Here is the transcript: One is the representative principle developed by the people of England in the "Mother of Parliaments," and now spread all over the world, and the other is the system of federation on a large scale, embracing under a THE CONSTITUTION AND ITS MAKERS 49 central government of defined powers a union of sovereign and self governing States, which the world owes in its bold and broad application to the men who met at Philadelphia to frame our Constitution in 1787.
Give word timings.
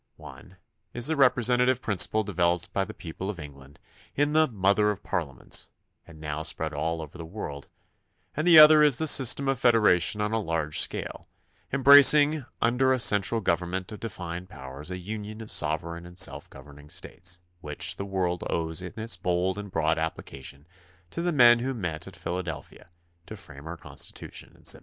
One 0.17 0.57
is 0.95 1.05
the 1.05 1.15
representative 1.15 1.79
principle 1.79 2.23
developed 2.23 2.73
by 2.73 2.85
the 2.85 2.93
people 2.95 3.29
of 3.29 3.39
England 3.39 3.77
in 4.15 4.31
the 4.31 4.47
"Mother 4.47 4.89
of 4.89 5.03
Parliaments," 5.03 5.69
and 6.07 6.19
now 6.19 6.41
spread 6.41 6.73
all 6.73 7.03
over 7.03 7.19
the 7.19 7.23
world, 7.23 7.67
and 8.35 8.47
the 8.47 8.57
other 8.57 8.81
is 8.81 8.97
the 8.97 9.05
system 9.05 9.47
of 9.47 9.59
federation 9.59 10.19
on 10.19 10.31
a 10.31 10.39
large 10.39 10.79
scale, 10.79 11.27
embracing 11.71 12.47
under 12.63 12.91
a 12.91 12.97
THE 12.97 12.97
CONSTITUTION 12.97 12.97
AND 12.97 12.97
ITS 12.97 13.11
MAKERS 13.11 13.29
49 13.29 13.39
central 13.39 13.41
government 13.41 13.91
of 13.91 13.99
defined 13.99 14.49
powers 14.49 14.89
a 14.89 14.97
union 14.97 15.39
of 15.39 15.51
sovereign 15.51 16.07
and 16.07 16.17
self 16.17 16.49
governing 16.49 16.89
States, 16.89 17.39
which 17.59 17.97
the 17.97 18.03
world 18.03 18.43
owes 18.49 18.81
in 18.81 18.99
its 18.99 19.15
bold 19.17 19.59
and 19.59 19.69
broad 19.69 19.99
application 19.99 20.65
to 21.11 21.21
the 21.21 21.31
men 21.31 21.59
who 21.59 21.75
met 21.75 22.07
at 22.07 22.15
Philadelphia 22.15 22.89
to 23.27 23.37
frame 23.37 23.67
our 23.67 23.77
Constitution 23.77 24.47
in 24.49 24.63
1787. 24.65 24.79